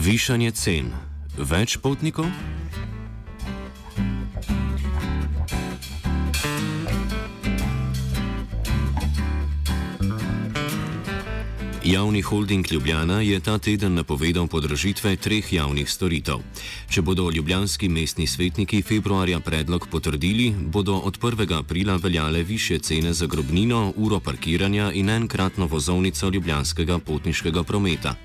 [0.00, 0.86] Višanje cen.
[1.36, 2.24] Več potnikov?
[11.84, 16.40] Javni holding Ljubljana je ta teden napovedal podražitve treh javnih storitev.
[16.88, 21.58] Če bodo ljubljanski mestni svetniki februarja predlog potrdili, bodo od 1.
[21.58, 28.16] aprila veljale više cene za grobnino, uro parkiranja in enkratno vozovnico ljubljanskega potniškega prometa.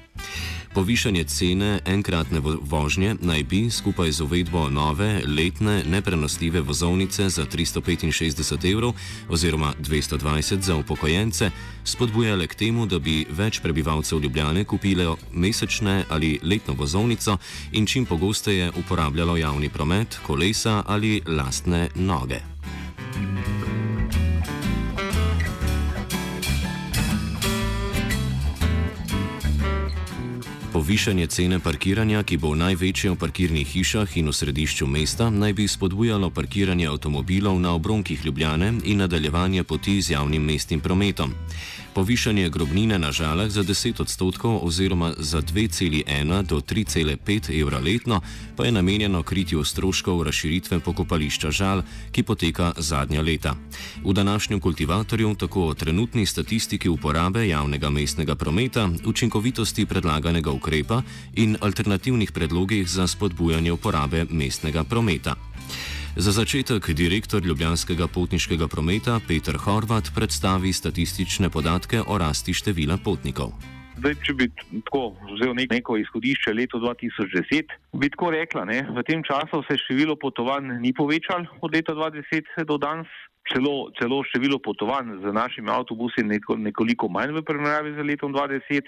[0.75, 8.71] Povišanje cene enkratne vožnje naj bi skupaj z uvedbo nove letne neprenosljive vozovnice za 365
[8.71, 8.93] evrov
[9.29, 11.51] oziroma 220 za upokojence
[11.83, 17.37] spodbujale k temu, da bi več prebivalcev Ljubljane kupilo mesečne ali letno vozovnico
[17.71, 22.41] in čim pogosteje uporabljalo javni promet, kolesa ali lastne noge.
[30.85, 35.65] Povišanje cene parkiranja, ki bo največje v parkirnih hišah in v središču mesta, naj bi
[35.65, 41.33] spodbujalo parkiranje avtomobilov na obronkih Ljubljane in nadaljevanje poti z javnim mestnim prometom.
[41.95, 46.04] Povišanje grobnine na žalah za 10 odstotkov oziroma za 2,1
[46.44, 48.20] do 3,5 evra letno
[48.56, 53.56] pa je namenjeno kritju stroškov razširitve pokopališča žal, ki poteka zadnja leta.
[54.04, 61.02] V današnjem kultivatorju tako o trenutni statistiki uporabe javnega mestnega prometa, učinkovitosti predlaganega ukrepa
[61.33, 65.36] in alternativnih predlogih za spodbujanje uporabe mestnega prometa.
[66.15, 73.52] Za začetek direktor Ljubljanskega potniškega prometa Petr Horvat predstavi statistične podatke o rasti števila potnikov.
[73.99, 74.48] Zdaj, če bi
[74.87, 75.02] tako
[75.33, 80.80] vzel neko izhodišče leto 2010, bi tako rekla, da v tem času se število potovanj
[80.80, 83.11] ni povečalo od leta 2010 do danes,
[83.52, 88.87] celo, celo število potovanj z našimi avtobusi neko, nekoliko manj v primerjavi z letom 2010.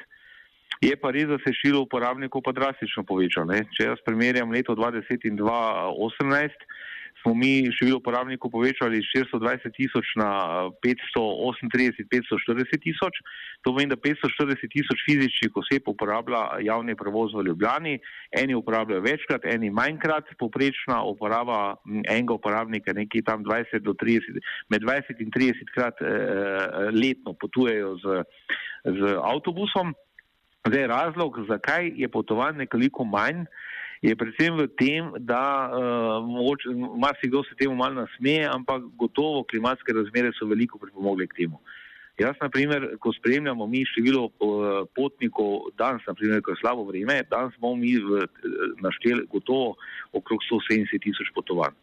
[0.80, 3.52] Je pa res, da se je število uporabnikov pa drastično povečalo.
[3.76, 6.87] Če jaz primerjam leto 2010 in 2018,
[7.28, 12.08] smo mi število uporabnikov povečali iz 420 tisoč na 538-540
[12.80, 13.20] tisoč.
[13.68, 18.00] To pomeni, da 540 tisoč fizičnih oseb uporablja javni prevoz v Ljubljani,
[18.32, 21.76] eni uporabljajo večkrat, eni manjkrat, poprečna uporaba
[22.08, 24.40] enega uporabnika nekje tam 20 do 30,
[24.72, 26.08] med 20 in 30 krat eh,
[26.96, 28.24] letno potujejo z,
[28.88, 29.92] z avtobusom.
[30.68, 33.46] Zdaj razlog, zakaj je potovanj nekoliko manj,
[34.02, 40.32] je predvsem v tem, da uh, marsikdo se temu malo nasmeje, ampak gotovo klimatske razmere
[40.38, 41.62] so veliko pripomogle k temu.
[42.18, 46.86] Jaz, na primer, ko spremljamo mi število uh, potnikov danes, na primer, ko je slabo
[46.90, 47.94] vreme, danes bomo mi
[48.82, 49.76] našteli gotovo
[50.14, 51.78] okrog 170 tisoč potovanj.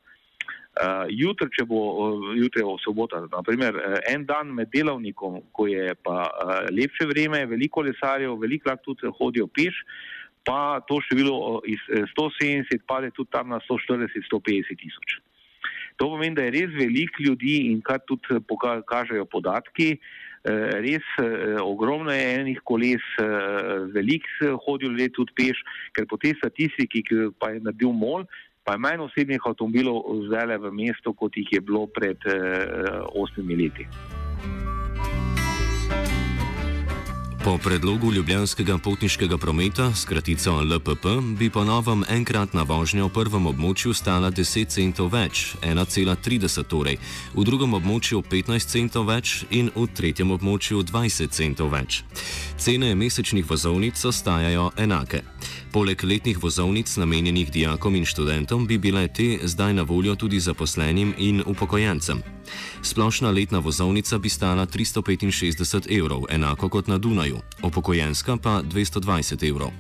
[0.75, 5.69] Uh, jutri, če bo uh, jutri v sobota, naprimer, uh, en dan med delavnikom, ko
[5.71, 9.79] je pa uh, lepše vreme, veliko lesarjev, veliko lahko tudi hodijo peš,
[10.45, 11.81] pa to število iz
[12.13, 15.19] 170 pade tudi tam na 140-150 tisoč.
[15.97, 19.95] To pomeni, da je res veliko ljudi in kar tudi pokažejo podatki,
[20.85, 21.07] res
[21.63, 23.05] ogromno je enih koles,
[23.95, 25.63] veliko hodijo ljudje tudi peš,
[25.95, 28.27] ker po tej statistiki, ki pa je naredil MOL,
[28.67, 32.19] pa je manj osebnih avtomobilov zdaj v mestu, kot jih je bilo pred
[33.15, 33.89] osmimi leti.
[37.45, 41.07] Po predlogu Ljubljanskega potniškega prometa, skratico LPP,
[41.39, 46.97] bi po novem enkratna vožnja v prvem območju stala 10 centov več, 1,30 torej,
[47.35, 52.01] v drugem območju 15 centov več in v tretjem območju 20 centov več.
[52.57, 55.21] Cene mesečnih vozovnic ostajajo enake.
[55.75, 61.15] Poleg letnih vozovnic namenjenih dijakom in študentom bi bile te zdaj na voljo tudi zaposlenim
[61.19, 62.23] in upokojencem.
[62.83, 69.71] Splošna letna vozovnica bi stala 365 evrov, enako kot na Dunaju, upokojenska pa 220 evrov.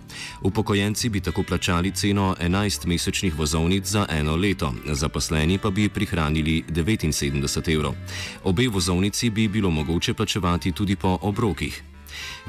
[0.43, 6.65] Upokojenci bi tako plačali ceno 11 mesečnih vozovnic za eno leto, zaposleni pa bi prihranili
[6.69, 7.95] 79 evrov.
[8.45, 11.94] Obe vozovnici bi bilo mogoče plačevati tudi po obrokih.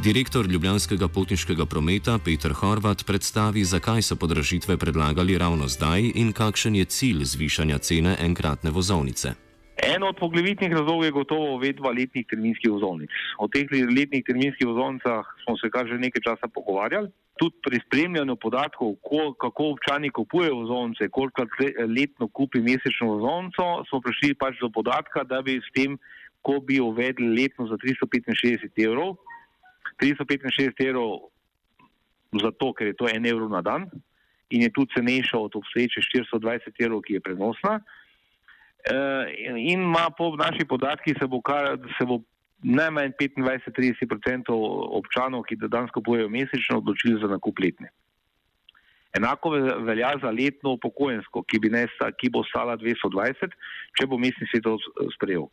[0.03, 6.75] Direktor Ljubljanskega potniškega prometa Peter Horvat predstavi, zakaj so podražitve predlagali ravno zdaj in kakšen
[6.75, 9.35] je cilj zvišanja cene enkratne vozovnice.
[9.83, 13.11] Eno od poglavitnih razlogov je gotovo uvedba letnih terminskih vozovnic.
[13.37, 17.11] O teh letnih terminskih vozovnicah smo se kar že nekaj časa pogovarjali.
[17.35, 21.43] Tudi pri spremljanju podatkov, ko, kako občani kupujejo vozovnice, koliko
[21.97, 25.99] letno kupi mesečno vozovnico, smo prišli pač do podatka, da bi s tem,
[26.41, 29.17] ko bi uvedli letno za 365 evrov,
[30.01, 31.29] 365 evrov
[32.41, 33.89] zato, ker je to en evro na dan
[34.49, 36.01] in je tudi cenejša od obstoječe
[36.35, 37.79] 420 evrov, ki je prenosna.
[39.37, 42.19] In ima po naših podatkih se bo, kar, se bo
[42.63, 44.53] najmanj 25-30%
[44.99, 47.89] občanov, ki danes kupujejo mesečno, odločili za nakup letne.
[49.17, 49.49] Enako
[49.87, 51.59] velja za letno upokojensko, ki,
[52.19, 53.53] ki bo stala 220,
[53.97, 54.77] če bo mestni svet to
[55.15, 55.47] sprejel.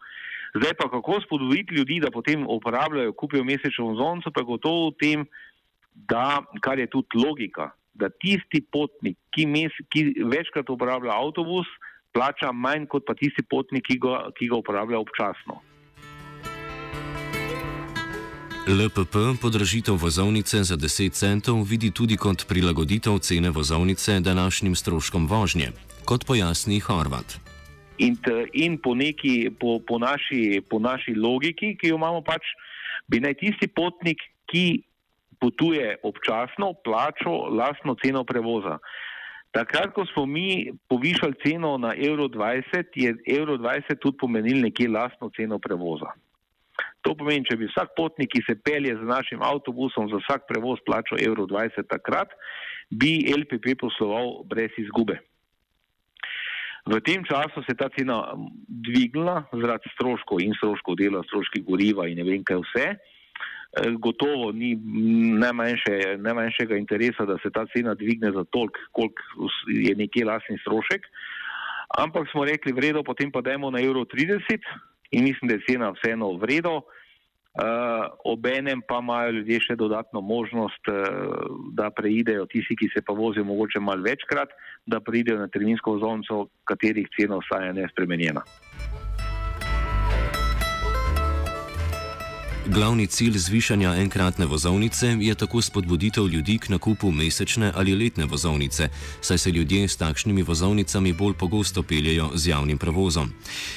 [0.54, 5.24] Zdaj pa kako spodbuditi ljudi, da potem uporabljajo, kupijo mesečno vozovnico, pa gotovo v tem,
[5.94, 11.68] da, kar je tudi logika, da tisti potnik, ki, mes, ki večkrat uporablja avtobus,
[12.12, 15.62] plača manj kot pa tisti potnik, ki ga, ki ga uporablja občasno.
[18.62, 25.72] LPP podražitev vozovnice za 10 centov vidi tudi kot prilagoditev cene vozovnice današnjim stroškom vožnje,
[26.04, 27.41] kot pojasni Horvat.
[28.02, 28.16] In,
[28.52, 32.54] in po, neki, po, po, naši, po naši logiki, ki jo imamo, pač,
[33.06, 34.82] bi naj tisti potnik, ki
[35.42, 38.78] potuje občasno, plačal lastno ceno prevoza.
[39.52, 44.88] Takrat, ko smo mi povišali ceno na evro 20, je evro 20 tudi pomenil nekje
[44.88, 46.14] lastno ceno prevoza.
[47.02, 50.80] To pomeni, če bi vsak potnik, ki se pelje z našim avtobusom za vsak prevoz
[50.86, 52.32] plačal evro 20 takrat,
[52.88, 55.18] bi LPP posloval brez izgube.
[56.82, 58.34] V tem času se je ta cena
[58.66, 62.86] dvignila zaradi stroškov in stroškov dela, stroškov goriva in ne vem kaj vse.
[64.02, 64.74] Gotovo ni
[65.40, 71.06] najmanjše, najmanjšega interesa, da se ta cena dvigne za toliko, koliko je nekje lasni strošek.
[72.02, 74.58] Ampak smo rekli, vredo, potem pa dajmo na evro 30
[75.12, 76.82] in mislim, da je cena vseeno vredo.
[77.52, 83.12] Uh, obenem pa imajo ljudje še dodatno možnost, uh, da preidejo, tisti, ki se pa
[83.12, 84.54] vozijo mogoče malo večkrat,
[84.88, 88.40] da preidejo na terminsko vozovnico, katerih cena ostaja nespremenjena.
[92.66, 98.88] Glavni cilj zvišanja enkratne vozovnice je tako spodbuditev ljudi k nakupu mesečne ali letne vozovnice,
[99.20, 103.32] saj se ljudje s takšnimi vozovnicami bolj pogosto peljejo z javnim prevozom.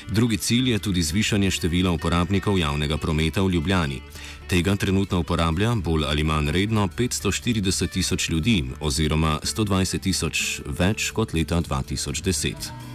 [0.09, 4.01] Drugi cilj je tudi zvišanje števila uporabnikov javnega prometa v Ljubljani.
[4.47, 11.33] Tega trenutno uporablja bolj ali manj redno 540 tisoč ljudi oziroma 120 tisoč več kot
[11.33, 12.94] leta 2010.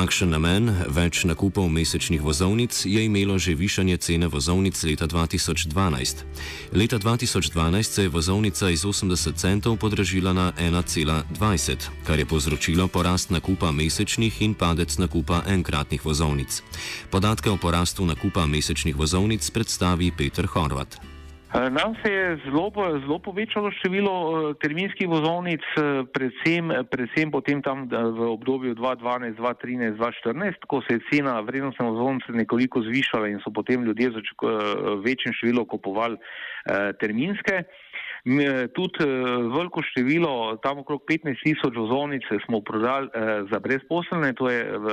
[0.00, 6.24] Takšen namen, več nakupov mesečnih vozovnic, je imelo že višanje cene vozovnic leta 2012.
[6.72, 13.28] Leta 2012 se je vozovnica iz 80 centov podražila na 1,20, kar je povzročilo porast
[13.28, 16.64] nakupa mesečnih in padec nakupa enkratnih vozovnic.
[17.12, 21.19] Podatke o porastu nakupa mesečnih vozovnic predstavi Peter Horvat.
[21.50, 22.70] Nam se je zelo,
[23.02, 25.60] zelo povečalo število terminskih vozovnic,
[26.14, 32.30] predvsem, predvsem potem tam v obdobju 2012, 2013, 2014, ko se je cena vrednostne vozovnice
[32.38, 36.22] nekoliko zvišala in so potem ljudje v večjem številu kupovali
[37.02, 37.66] terminske.
[38.70, 39.10] Tudi
[39.50, 43.10] veliko število, tam okrog 15 tisoč vozovnic smo prodali
[43.50, 44.86] za brezposelne, to je v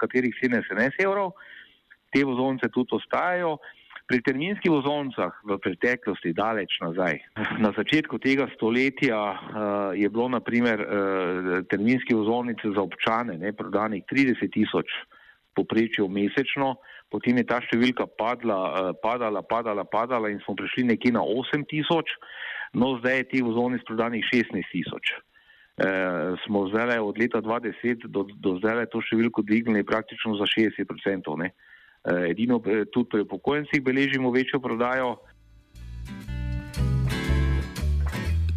[0.00, 1.36] katerih cene 17 evrov.
[2.08, 3.58] Te vozovnice tudi ostajajo.
[4.08, 7.20] Pri terminskih vozovnicah v preteklosti, daleč nazaj,
[7.60, 9.36] na začetku tega stoletja uh,
[9.92, 10.88] je bilo naprimer uh,
[11.68, 14.88] terminske vozovnice za občane ne, prodanih 30 tisoč
[15.52, 16.80] poprečju mesečno,
[17.12, 21.68] potem je ta številka padla, uh, padala, padala, padala in smo prišli nekje na 8
[21.68, 22.08] tisoč,
[22.72, 25.18] no zdaj je teh vozovnic prodanih 16 tisoč.
[25.78, 30.96] Uh, smo zdaj od leta 2010 do, do zdaj to številko dvignili praktično za 60
[30.96, 31.52] odstotkov.
[32.08, 35.16] Eh, edino eh, tudi pri upokojencih beležimo večjo prodajo.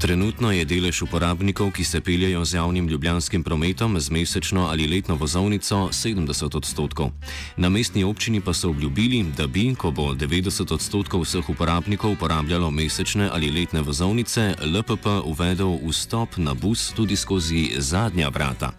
[0.02, 5.16] Trenutno je delež uporabnikov, ki se peljejo z javnim ljubljanskim prometom z mesečno ali letno
[5.16, 7.12] vozovnico 70 odstotkov.
[7.58, 12.72] Na mestni občini pa so obljubili, da bi, ko bo 90 odstotkov vseh uporabnikov uporabljalo
[12.72, 18.74] mesečne ali letne vozovnice, LPP uvedel vstop na bus tudi skozi zadnja vrata.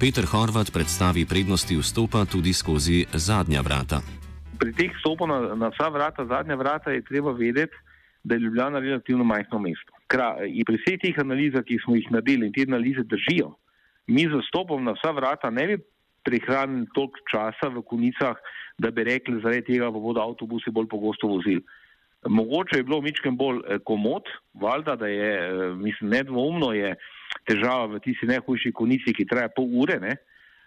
[0.00, 4.00] Peter Horvat predstavi prednosti vstopa tudi skozi zadnja vrata.
[4.58, 7.76] Pri teh vstopov na, na vsa vrata, zadnja vrata, je treba vedeti,
[8.24, 9.91] da je Ljubljana relativno majhno mesto.
[10.12, 13.54] In pri vseh teh analizah, ki smo jih naredili in te analize držijo,
[14.12, 15.76] mi z vstopom na vsa vrata ne bi
[16.24, 18.36] prihranili toliko časa v konicah,
[18.78, 21.62] da bi rekli, zaradi tega pa bodo avtobusi bolj pogosto vozili.
[22.28, 26.94] Mogoče je bilo mičkem bolj eh, komod, valjda, da je, eh, mislim, nedvoumno je
[27.48, 30.16] težava v tisti najhujši konici, ki traja pol ure, ne?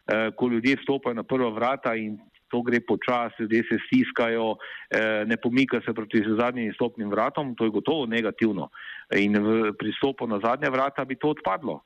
[0.06, 2.18] Eh, ko ljudje stopajo na prva vrata in
[2.52, 4.56] to gre počasi, ljudje se stiskajo,
[4.92, 8.70] eh, ne pomika se proti zadnjim stopnim vratom, to je gotovo negativno.
[9.16, 11.82] In v pristopu na zadnja vrata bi to odpadlo.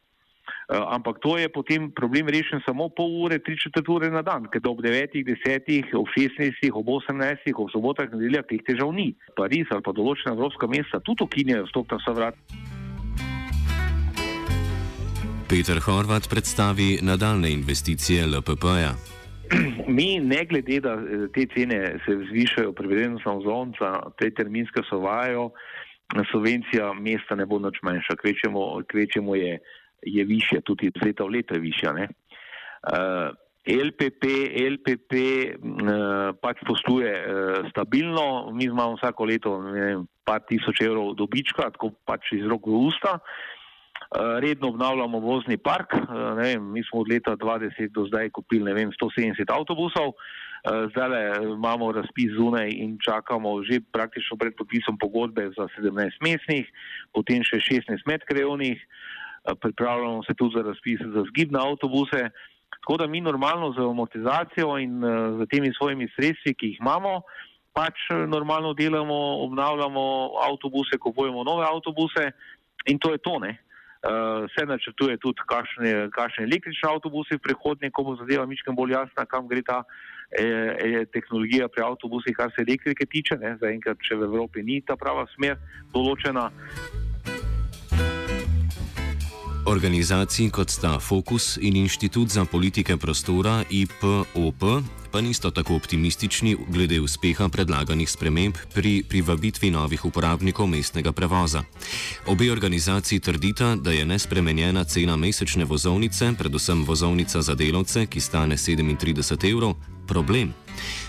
[0.70, 4.46] Eh, ampak to je potem problem rešen samo pol ure, tri četrt ure na dan,
[4.50, 9.14] ker ob devetih, desetih, ob šestnajstih, ob osemnajstih, ob sobotah nedeljah teh težav ni.
[9.38, 12.42] Pariz ali pa določena evropska mesta tudi ukinjajo vstop na vsa vrata.
[15.50, 19.19] Peter Horvat predstavi nadaljne investicije LPP-ja.
[19.98, 25.00] Mi, ne glede, da eh, te cene se zvišajo, prevedeno samo zonca, te terminske so
[25.00, 25.50] vajo,
[26.32, 29.60] subvencija mesta ne bo nič manjša, kvečemo, kvečemo je,
[30.06, 31.94] je više, tudi iz leta v leto je višja.
[31.94, 33.30] Uh,
[33.70, 34.24] LPP,
[34.74, 41.14] LPP uh, pač posluje uh, stabilno, mi imamo vsako leto ne vem, par tisoč evrov
[41.20, 43.20] dobička, tako pač iz rok v usta.
[43.20, 43.59] Uh, Eh,
[44.16, 45.94] redno obnavljamo vozni park.
[45.94, 51.44] Eh, vem, mi smo od leta 2020 do zdaj kupili vem, 170 avtobusov, eh, zdaj
[51.44, 56.66] imamo razpis zunaj in čakamo že praktično pred podpisom pogodbe za 17 mestnih,
[57.14, 58.78] potem še 16 medkrajovnih,
[59.62, 62.30] pripravljamo se tudi za razpis za zgibne avtobuse.
[62.70, 65.02] Tako da mi normalno z amortizacijo in
[65.40, 67.22] z temi svojimi sredstvi, ki jih imamo,
[67.74, 69.16] pač normalno delamo,
[69.48, 70.04] obnavljamo
[70.44, 72.32] avtobuse, kupujemo nove avtobuse
[72.86, 73.40] in to je to.
[73.40, 73.58] Ne?
[74.00, 76.08] Uh, se načrtuje tudi, kakšne,
[76.48, 79.84] električne avtobuse v prihodnje, ko bo zadeva mičkam bolj jasna, kam gre ta
[80.32, 83.36] e, e, tehnologija pri avtobusih, kar se elektrike tiče.
[83.60, 85.60] Zaenkrat, če v Evropi ni ta prava smer
[85.92, 86.48] določena.
[89.66, 94.64] Organizaciji kot sta Fokus in Inštitut za politike prostora IPOP
[95.12, 101.64] pa niso tako optimistični glede uspeha predlaganih sprememb pri privabitvi novih uporabnikov mestnega prevoza.
[102.28, 108.58] Obe organizaciji trdita, da je nespremenjena cena mesečne vozovnice, predvsem vozovnica za delavce, ki stane
[108.58, 109.76] 37 evrov,
[110.08, 110.54] problem.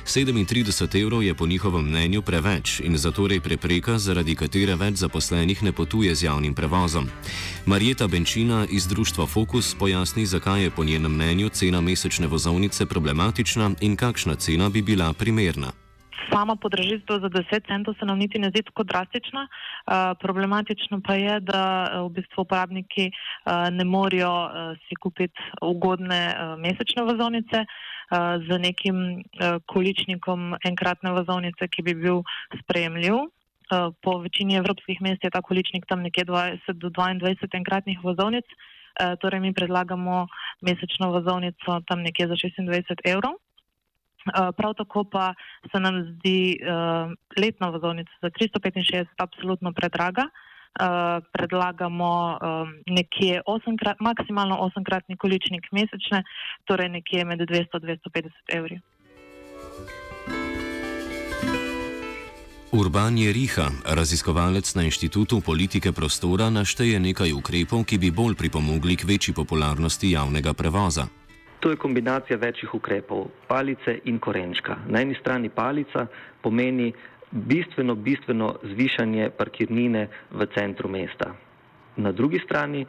[0.05, 5.73] 37 evrov je po njihovem mnenju preveč in zatorej prepreka, zaradi katere več zaposlenih ne
[5.73, 7.09] potuje z javnim prevozom.
[7.67, 13.71] Marjeta Benčina iz društva Focus pojasni, zakaj je po njenem mnenju cena mesečne vozovnice problematična
[13.81, 15.73] in kakšna cena bi bila primerna.
[16.33, 19.49] Sama podražitev za 10 centov se nam niti ne zdi tako drastična.
[19.49, 21.63] Uh, problematično pa je, da
[22.07, 24.33] v bistvu uporabniki uh, ne morejo
[24.89, 27.65] si kupiti ugodne mesečne vozovnice.
[28.47, 29.23] Z nekim
[29.71, 32.23] količnikom enkratne vozovnice, ki bi bil
[32.63, 33.15] sprejemljiv.
[34.03, 38.45] Po večini evropskih mest je ta količnik tam nekje 20 do 22 enkratnih vozovnic,
[39.23, 40.27] torej mi predlagamo
[40.61, 43.39] mesečno vozovnico tam nekje za 26 evrov.
[44.57, 45.35] Prav tako pa
[45.73, 46.59] se nam zdi
[47.39, 50.27] letna vozovnica za 365 absolutno predraga.
[50.71, 56.23] Uh, predlagamo um, nekje osemkrat, maksimalno osemkratni količnik mesečne,
[56.65, 58.81] torej nekje med 200 in 250 evri.
[62.73, 68.95] Urban je Riha, raziskovalec na Inštitutu politike prostora, našteje nekaj ukrepov, ki bi bolj pripomogli
[68.97, 71.11] k večji popularnosti javnega prevoza.
[71.61, 74.77] To je kombinacija večjih ukrepov, palice in korenčka.
[74.87, 76.07] Na eni strani palica
[76.43, 76.93] pomeni
[77.31, 81.35] bistveno, bistveno zvišanje parkirnine v centru mesta.
[81.97, 82.87] Na drugi strani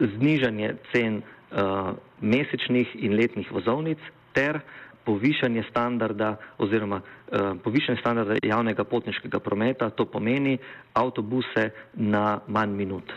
[0.00, 3.98] znižanje cen uh, mesečnih in letnih vozovnic
[4.32, 4.60] ter
[5.04, 10.58] povišanje standarda oziroma uh, povišanje standarda javnega potniškega prometa, to pomeni
[10.94, 13.12] avtobuse na manj minut.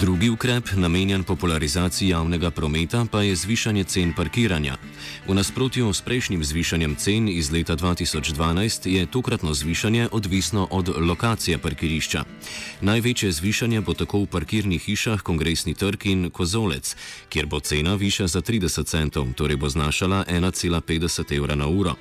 [0.00, 4.76] Drugi ukrep, namenjen popularizaciji javnega prometa, pa je zvišanje cen parkiranja.
[5.28, 11.58] V nasprotju s prejšnjim zvišanjem cen iz leta 2012 je tokratno zvišanje odvisno od lokacije
[11.58, 12.24] parkirišča.
[12.80, 16.96] Največje zvišanje bo tako v parkirnih hišah Kongresni trg in Kozolec,
[17.28, 21.96] kjer bo cena višja za 30 centov, torej bo znašala 1,50 evra na uro.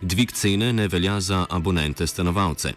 [0.00, 2.72] Dvig cene ne velja za abonente stanovalce.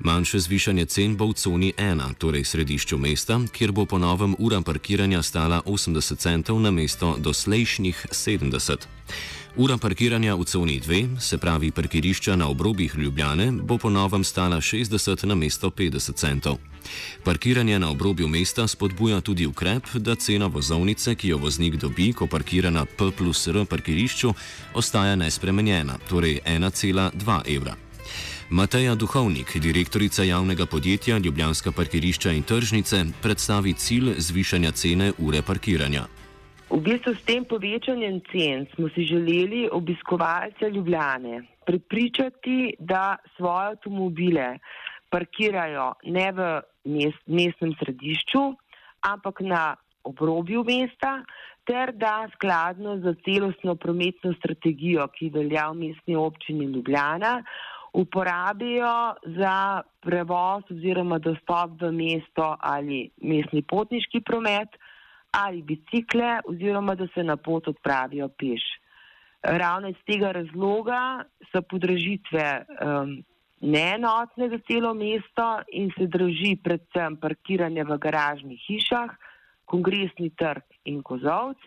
[0.00, 4.60] Manjše zvišanje cen bo v coni 1, torej središču mesta, kjer bo po novem ura
[4.60, 8.76] parkiranja stala 80 centov na mesto doslejšnjih 70.
[9.52, 14.56] Ura parkiranja v coni 2, se pravi parkirišča na obrobjih Ljubljane, bo po novem stala
[14.56, 16.56] 60 na mesto 50 centov.
[17.24, 22.26] Parkiranje na obrobju mesta spodbuja tudi ukrep, da cena vozovnice, ki jo voznik dobi, ko
[22.26, 24.32] parkira na P plus R parkirišču,
[24.74, 27.76] ostaja nespremenjena, torej 1,2 evra.
[28.50, 36.06] Mateja Duhovnik, direktorica javnega podjetja Ljubljanska parkirišča in tržnice, predstavi cilj zvišanja cene ure parkiranja.
[36.72, 44.46] V bistvu s tem povečanjem cen smo si želeli obiskovalce Ljubljane prepričati, da svoje avtomobile
[45.12, 46.46] parkirajo ne v
[46.88, 48.40] mest, mestnem središču,
[49.04, 49.76] ampak na
[50.08, 51.20] obrobju mesta,
[51.68, 57.42] ter da skladno z celostno prometno strategijo, ki velja v mestni občini Ljubljana,
[57.92, 58.94] uporabijo
[59.36, 64.80] za prevoz oziroma dostop v mesto ali mestni potniški promet
[65.32, 68.62] ali bicikle oziroma da se na pot odpravijo peš.
[69.42, 73.24] Ravno iz tega razloga so podražitve um,
[73.60, 79.10] neenotne za celo mesto in se drži predvsem parkiranje v garažnih hišah,
[79.64, 81.58] kongresni trg in kozovc,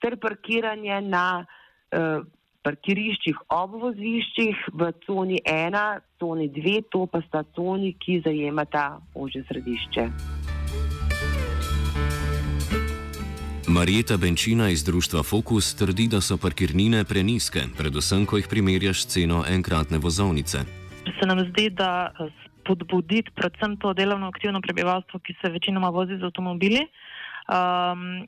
[0.00, 2.26] ter parkiranje na uh,
[2.64, 9.44] parkiriščih ob voziščih v coni 1, coni 2, to pa sta coni, ki zajemata ože
[9.48, 10.39] središče.
[13.70, 19.06] Marijeta Benčina iz društva Focus trdi, da so parkirnine preniske, predvsem, ko jih primerjaš s
[19.14, 20.58] ceno enkratne vozovnice.
[21.20, 22.10] Se nam zdi, da
[22.60, 28.26] spodbuditi predvsem to delovno aktivno prebivalstvo, ki se večinoma vozi z avtomobili, um,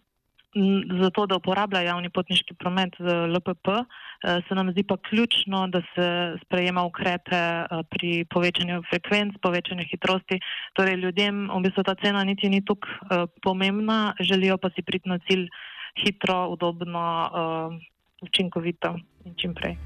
[1.02, 5.80] zato da uporablja javni potniški promet z LPP, eh, se nam zdi pa ključno, da
[5.94, 10.40] se sprejema ukrepe eh, pri povečanju frekvenc, povečanju hitrosti.
[10.72, 15.08] Torej, ljudem v bistvu ta cena niti ni tako eh, pomembna, želijo pa si priti
[15.08, 15.48] na cilj
[16.04, 17.02] hitro, udobno,
[18.22, 19.76] učinkovito in čim prej.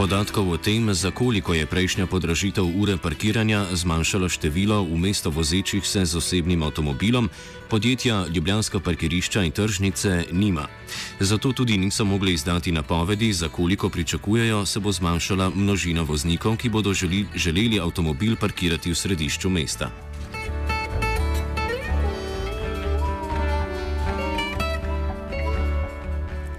[0.00, 5.84] Podatkov o tem, za koliko je prejšnja podražitev ure parkiranja zmanjšalo število v mesto vozečih
[5.84, 7.28] se z osebnim avtomobilom,
[7.68, 10.72] podjetja Ljubljanska parkirišča in tržnice nima.
[11.20, 16.72] Zato tudi niso mogli izdati napovedi, za koliko pričakujejo, se bo zmanjšala množina voznikov, ki
[16.72, 20.09] bodo želi, želeli avtomobil parkirati v središču mesta.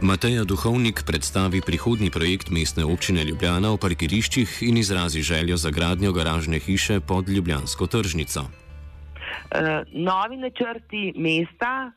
[0.01, 6.11] Mateja Duhovnik predstavi prihodni projekt mestne občine Ljubljana o parkiriščih in izrazi željo za gradnjo
[6.11, 8.41] garažne hiše pod Ljubljansko tržnico.
[8.41, 11.91] Uh, novi načrti mesta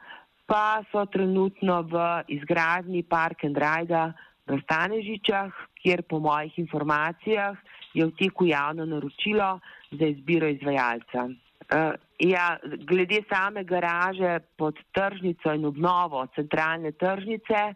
[0.47, 1.97] pa so trenutno v
[2.29, 4.13] izgradnji Park and Ride
[4.47, 7.57] v Stanežičah, kjer po mojih informacijah
[7.95, 11.29] je v teku javno naročilo za izbiro izvajalca.
[11.73, 17.73] Uh, ja, glede same garaže pod tržnico in obnovo centralne tržnice,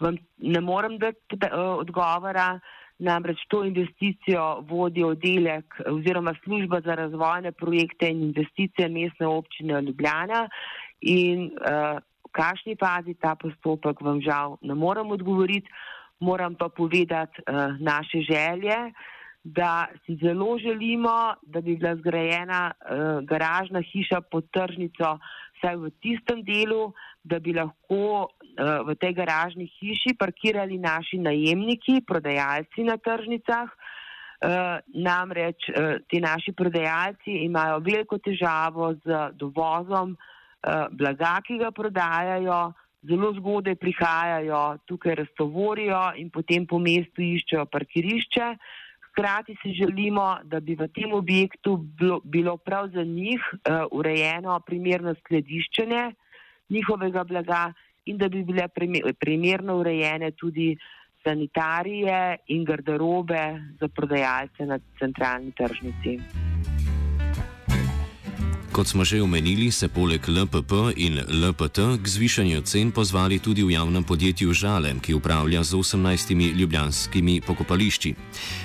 [0.00, 2.60] vam ne morem dati uh, odgovora,
[2.98, 10.48] namreč to investicijo vodi oddelek oziroma služba za razvojne projekte in investicije mestne občine Ljubljana.
[11.00, 15.70] In uh, v kakšni fazi ta postopek vam žal ne morem odgovoriti,
[16.20, 18.78] moram pa povedati uh, naše želje
[19.44, 25.18] da si zelo želimo, da bi bila zgrajena uh, garažna hiša pod tržnico,
[25.58, 26.92] vsaj v tistem delu,
[27.24, 33.68] da bi lahko uh, v tej garažni hiši parkirali naši najemniki, prodajalci na tržnicah.
[34.44, 41.70] Uh, namreč uh, ti naši prodajalci imajo veliko težavo z dovozom uh, blaga, ki ga
[41.70, 42.72] prodajajo,
[43.04, 48.48] zelo zgodaj prihajajo, tukaj raztovorijo in potem po mestu iščejo parkirišče.
[48.48, 48.80] Uh,
[49.14, 54.60] Hkrati si želimo, da bi v tem objektu bilo, bilo prav za njih uh, urejeno
[54.66, 56.12] primerno skladiščenje
[56.70, 57.72] njihovega blaga
[58.04, 58.68] in da bi bile
[59.20, 60.76] primerno urejene tudi
[61.24, 63.44] sanitarije in garderobe
[63.80, 66.18] za prodajalce na centralni tržnici.
[68.74, 73.78] Kot smo že omenili, se poleg LPP in LPT k zvišanju cen pozvali tudi v
[73.78, 78.14] javnem podjetju Žale, ki upravlja z 18 ljubljanskimi pokopališči.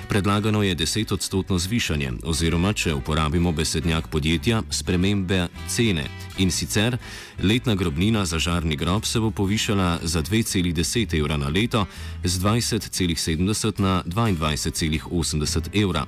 [0.08, 6.10] Predlagano je 10 odstotno zvišanje, oziroma če uporabimo besednjak podjetja, spremembe cene.
[6.42, 6.98] In sicer
[7.42, 11.86] letna grobnina za žarni grob se bo povišala za 2,10 evra na leto
[12.24, 16.06] z 20,70 na 22,80 evra.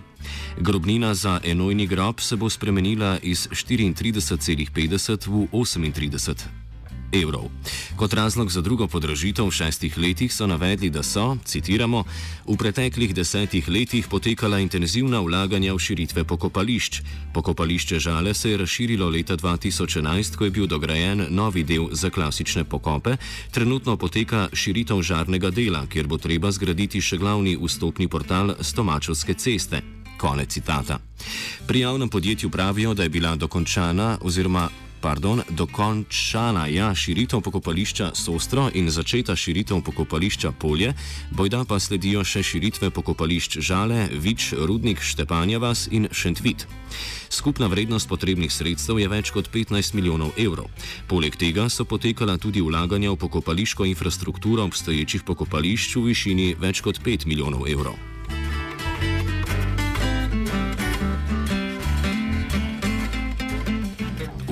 [0.58, 6.62] Grobnina za enojni grob se bo spremenila iz 34,50 v 38.
[7.12, 7.52] evrov.
[7.96, 12.04] Kot razlog za drugo podražitev v šestih letih so navedli, da so, citiramo,
[12.48, 17.02] v preteklih desetih letih potekala intenzivna vlaganja v širitve pokopališč.
[17.36, 22.64] Pokopališče Žale se je razširilo leta 2011, ko je bil dograjen novi del za klasične
[22.64, 23.16] pokope,
[23.52, 30.01] trenutno poteka širitev žarnega dela, kjer bo treba zgraditi še glavni vstopni portal Stomačovske ceste.
[30.22, 30.98] Konec citata.
[31.66, 34.68] Pri javnem podjetju pravijo, da je bila dokončana oziroma
[35.00, 40.94] pardon, dokončana ja, širitev pokopališča Sostro in začeta širitev pokopališča Polje,
[41.30, 46.68] bojda pa sledijo še širitve pokopališč Žale, Vič, Rudnik, Štepanjevas in Šentvit.
[47.28, 50.70] Skupna vrednost potrebnih sredstev je več kot 15 milijonov evrov.
[51.10, 57.02] Poleg tega so potekala tudi vlaganja v pokopališko infrastrukturo obstoječih pokopališč v višini več kot
[57.02, 58.11] 5 milijonov evrov.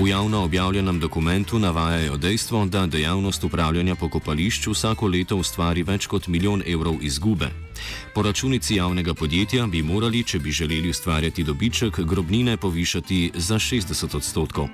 [0.00, 6.26] V javno objavljenem dokumentu navajajo dejstvo, da dejavnost upravljanja pokopališč vsako leto ustvari več kot
[6.26, 7.50] milijon evrov izgube.
[8.14, 14.16] Po računici javnega podjetja bi morali, če bi želeli ustvarjati dobiček, grobnine povišati za 60
[14.16, 14.68] odstotkov.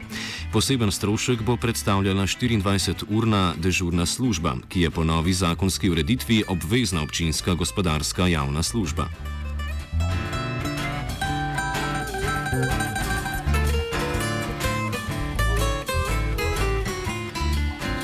[0.53, 7.55] Poseben strošek bo predstavljala 24-urna dežurna služba, ki je po novi zakonski ureditvi obvezna občinska
[7.55, 9.36] gospodarska javna služba.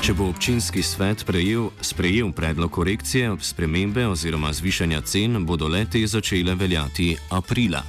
[0.03, 6.55] Če bo občinski svet prejel, sprejel predlog korekcije, spremembe oziroma zvišanja cen, bodo lete začele
[6.59, 7.79] veljati aprila.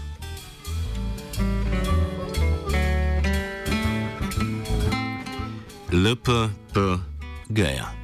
[5.91, 7.59] LPPG.
[7.59, 8.04] -ja.